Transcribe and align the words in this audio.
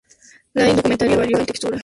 La 0.55 0.67
Indumentaria 0.71 1.15
varió 1.21 1.37
en 1.37 1.45
textura, 1.45 1.69
color 1.69 1.75
y 1.75 1.75
ornamento. 1.75 1.79